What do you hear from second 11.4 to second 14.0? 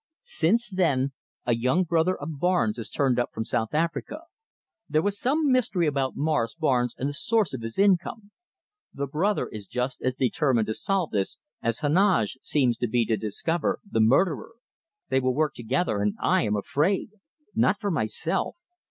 as Heneage seems to be to discover the